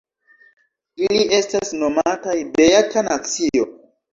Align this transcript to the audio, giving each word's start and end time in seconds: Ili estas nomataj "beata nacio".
Ili 1.03 1.21
estas 1.39 1.73
nomataj 1.83 2.35
"beata 2.57 3.05
nacio". 3.11 3.71